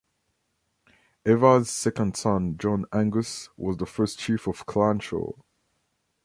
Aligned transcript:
Eva's 1.27 1.69
second 1.69 2.17
son 2.17 2.57
John-Angus, 2.57 3.49
was 3.55 3.77
the 3.77 3.85
first 3.85 4.17
chief 4.17 4.47
of 4.47 4.65
Clan 4.65 4.97
Shaw. 4.97 5.33